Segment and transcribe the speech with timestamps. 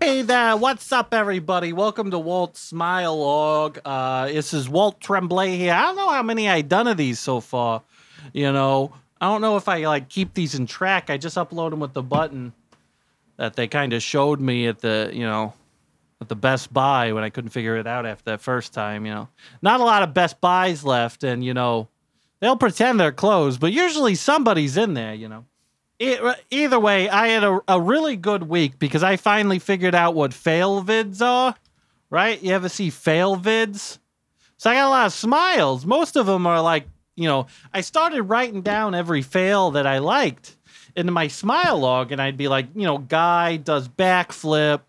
[0.00, 1.72] Hey there, what's up, everybody?
[1.72, 3.78] Welcome to Walt's Smile Log.
[3.84, 5.72] Uh, this is Walt Tremblay here.
[5.72, 7.80] I don't know how many I've done of these so far.
[8.32, 11.10] You know, I don't know if I like keep these in track.
[11.10, 12.52] I just upload them with the button
[13.36, 15.52] that they kind of showed me at the, you know,
[16.20, 19.06] at the Best Buy when I couldn't figure it out after that first time.
[19.06, 19.28] You know,
[19.62, 21.88] not a lot of Best Buys left, and you know,
[22.40, 25.14] they'll pretend they're closed, but usually somebody's in there.
[25.14, 25.44] You know.
[25.98, 29.94] It, uh, either way, I had a, a really good week because I finally figured
[29.94, 31.54] out what fail vids are.
[32.10, 32.40] Right?
[32.42, 33.98] You ever see fail vids?
[34.56, 35.84] So I got a lot of smiles.
[35.84, 36.86] Most of them are like,
[37.16, 40.56] you know, I started writing down every fail that I liked
[40.96, 44.80] into my smile log, and I'd be like, you know, guy does backflip,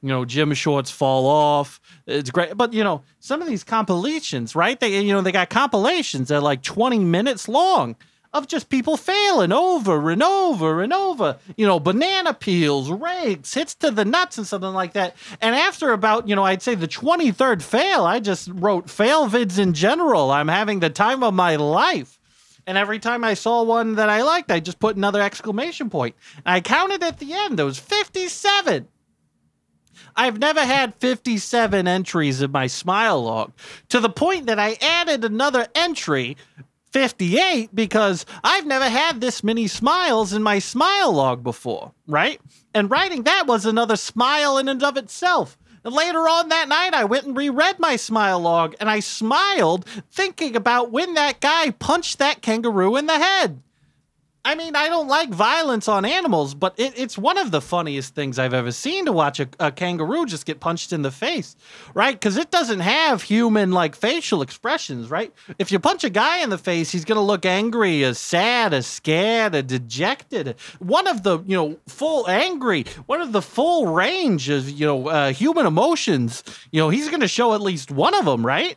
[0.00, 1.80] you know, gym shorts fall off.
[2.06, 2.56] It's great.
[2.56, 4.78] But, you know, some of these compilations, right?
[4.78, 7.96] They, you know, they got compilations that are like 20 minutes long
[8.32, 11.38] of just people failing over and over and over.
[11.56, 15.16] You know, banana peels, rakes, hits to the nuts, and something like that.
[15.40, 19.58] And after about, you know, I'd say the 23rd fail, I just wrote fail vids
[19.58, 20.30] in general.
[20.30, 22.18] I'm having the time of my life.
[22.66, 26.14] And every time I saw one that I liked, I just put another exclamation point.
[26.36, 28.88] And I counted at the end, there was 57.
[30.14, 33.52] I've never had 57 entries in my smile log
[33.88, 36.36] to the point that I added another entry
[36.92, 42.40] 58 because I've never had this many smiles in my smile log before, right?
[42.74, 45.56] And writing that was another smile in and of itself.
[45.84, 49.86] And later on that night, I went and reread my smile log and I smiled
[50.10, 53.62] thinking about when that guy punched that kangaroo in the head.
[54.44, 58.16] I mean, I don't like violence on animals, but it, it's one of the funniest
[58.16, 61.54] things I've ever seen to watch a, a kangaroo just get punched in the face,
[61.94, 62.18] right?
[62.18, 65.32] Because it doesn't have human like facial expressions, right?
[65.60, 68.84] If you punch a guy in the face, he's gonna look angry, as sad, as
[68.84, 70.56] scared, as dejected.
[70.80, 75.06] One of the you know full angry, one of the full range of you know
[75.06, 76.42] uh, human emotions.
[76.72, 78.76] You know, he's gonna show at least one of them, right?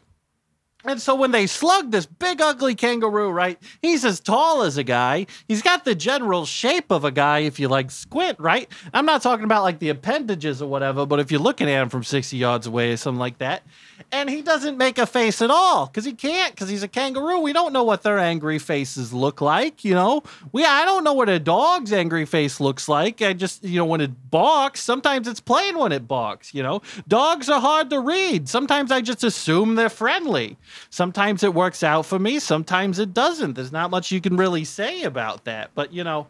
[0.87, 3.57] And so when they slug this big ugly kangaroo, right?
[3.81, 5.25] He's as tall as a guy.
[5.47, 8.69] He's got the general shape of a guy if you like squint, right?
[8.93, 11.89] I'm not talking about like the appendages or whatever, but if you're looking at him
[11.89, 13.63] from 60 yards away or something like that,
[14.11, 17.39] and he doesn't make a face at all because he can't because he's a kangaroo.
[17.39, 20.23] We don't know what their angry faces look like, you know.
[20.51, 23.21] We I don't know what a dog's angry face looks like.
[23.21, 26.53] I just you know when it barks, sometimes it's plain when it barks.
[26.53, 28.49] You know, dogs are hard to read.
[28.49, 30.57] Sometimes I just assume they're friendly.
[30.89, 32.39] Sometimes it works out for me.
[32.39, 33.53] Sometimes it doesn't.
[33.53, 35.71] There's not much you can really say about that.
[35.75, 36.27] But you know.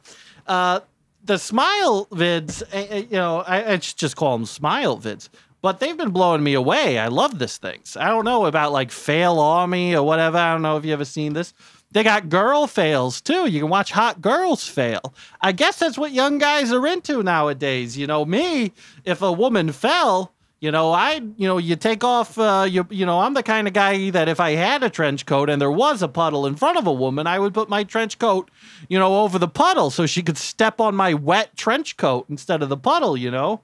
[0.48, 0.80] Uh,
[1.24, 5.30] the smile vids, uh, you know, I, I just call them smile vids
[5.66, 7.00] but they've been blowing me away.
[7.00, 7.98] I love this things.
[8.00, 10.38] I don't know about like fail army or whatever.
[10.38, 11.56] I don't know if you ever seen this.
[11.90, 13.48] They got girl fails too.
[13.48, 15.16] You can watch hot girls fail.
[15.42, 17.98] I guess that's what young guys are into nowadays.
[17.98, 18.74] You know, me,
[19.06, 23.06] if a woman fell, you know, I, you know, you take off, uh, you, you
[23.06, 25.72] know, I'm the kind of guy that if I had a trench coat and there
[25.72, 28.50] was a puddle in front of a woman, I would put my trench coat,
[28.90, 32.64] you know, over the puddle so she could step on my wet trench coat instead
[32.64, 33.62] of the puddle, you know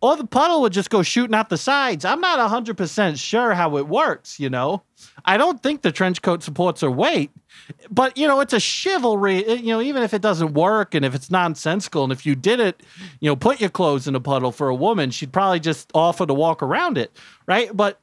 [0.00, 2.04] or the puddle would just go shooting out the sides.
[2.04, 4.82] I'm not 100% sure how it works, you know.
[5.24, 7.30] I don't think the trench coat supports her weight,
[7.90, 11.04] but you know, it's a chivalry, eh, you know, even if it doesn't work and
[11.04, 12.82] if it's nonsensical and if you did it,
[13.20, 16.26] you know, put your clothes in a puddle for a woman, she'd probably just offer
[16.26, 17.74] to walk around it, right?
[17.76, 18.00] But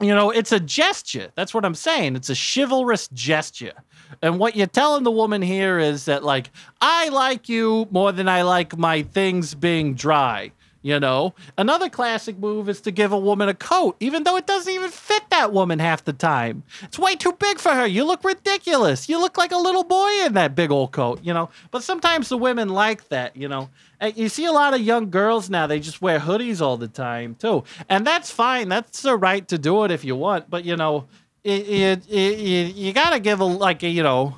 [0.00, 1.30] you know, it's a gesture.
[1.36, 2.16] That's what I'm saying.
[2.16, 3.74] It's a chivalrous gesture.
[4.22, 8.28] And what you're telling the woman here is that, like, I like you more than
[8.28, 10.50] I like my things being dry.
[10.84, 14.46] You know, another classic move is to give a woman a coat, even though it
[14.46, 16.62] doesn't even fit that woman half the time.
[16.82, 17.86] It's way too big for her.
[17.86, 19.08] You look ridiculous.
[19.08, 21.48] You look like a little boy in that big old coat, you know.
[21.70, 23.70] But sometimes the women like that, you know.
[24.14, 27.34] You see a lot of young girls now, they just wear hoodies all the time,
[27.36, 27.64] too.
[27.88, 28.68] And that's fine.
[28.68, 30.50] That's the right to do it if you want.
[30.50, 31.06] But, you know,
[31.44, 34.36] it, it, it, you got to give a, like, you know,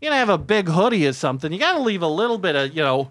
[0.00, 1.52] you gotta have a big hoodie or something.
[1.52, 3.10] You gotta leave a little bit of, you know,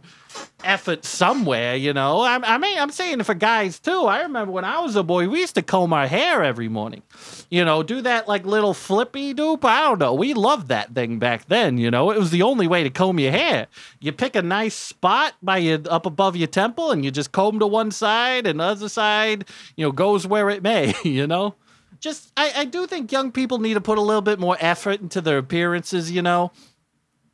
[0.63, 2.19] effort somewhere, you know.
[2.21, 4.03] I, I mean, I'm saying for guys too.
[4.05, 7.03] I remember when I was a boy, we used to comb our hair every morning.
[7.49, 9.63] You know, do that like little flippy doop.
[9.63, 10.13] I don't know.
[10.13, 11.77] We loved that thing back then.
[11.77, 13.67] You know, it was the only way to comb your hair.
[13.99, 17.59] You pick a nice spot by your up above your temple, and you just comb
[17.59, 20.93] to one side, and the other side, you know, goes where it may.
[21.07, 21.55] You know.
[21.99, 24.99] Just, I, I do think young people need to put a little bit more effort
[25.01, 26.51] into their appearances, you know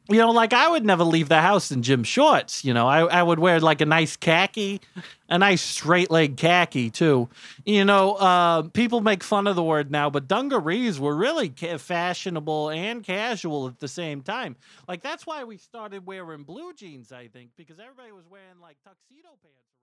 [0.09, 2.65] you know, like I would never leave the house in gym shorts.
[2.65, 4.81] You know, I, I would wear like a nice khaki,
[5.29, 7.29] a nice straight leg khaki too.
[7.65, 11.77] You know, uh, people make fun of the word now, but dungarees were really ca-
[11.77, 14.55] fashionable and casual at the same time.
[14.88, 18.77] Like that's why we started wearing blue jeans, I think, because everybody was wearing like
[18.83, 19.82] tuxedo pants.